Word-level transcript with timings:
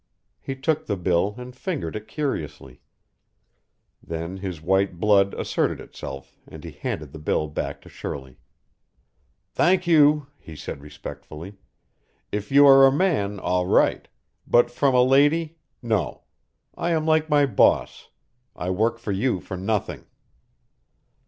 He 0.39 0.55
took 0.55 0.87
the 0.87 0.97
bill 0.97 1.35
and 1.37 1.55
fingered 1.55 1.95
it 1.95 2.07
curiously; 2.07 2.81
then 4.01 4.37
his 4.37 4.59
white 4.59 4.99
blood 4.99 5.35
asserted 5.35 5.79
itself 5.79 6.39
and 6.47 6.63
he 6.63 6.71
handed 6.71 7.11
the 7.11 7.19
bill 7.19 7.47
back 7.47 7.81
to 7.83 7.87
Shirley. 7.89 8.39
"Thank 9.51 9.85
you," 9.85 10.25
he 10.39 10.55
said 10.55 10.81
respectfully. 10.81 11.53
"If 12.31 12.51
you 12.51 12.65
are 12.65 12.87
a 12.87 12.91
man 12.91 13.39
all 13.39 13.67
right. 13.67 14.07
But 14.47 14.71
from 14.71 14.95
a 14.95 15.03
lady 15.03 15.59
no. 15.83 16.23
I 16.75 16.89
am 16.93 17.05
like 17.05 17.29
my 17.29 17.45
boss. 17.45 18.09
I 18.55 18.71
work 18.71 18.97
for 18.97 19.11
you 19.11 19.39
for 19.39 19.55
nothing." 19.55 20.07